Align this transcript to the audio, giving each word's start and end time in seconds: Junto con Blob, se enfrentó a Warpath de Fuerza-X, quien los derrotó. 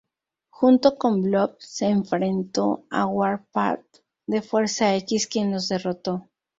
Junto 0.49 0.97
con 0.97 1.21
Blob, 1.21 1.57
se 1.59 1.85
enfrentó 1.85 2.85
a 2.89 3.05
Warpath 3.05 3.97
de 4.25 4.41
Fuerza-X, 4.41 5.27
quien 5.27 5.51
los 5.51 5.69
derrotó. 5.69 6.27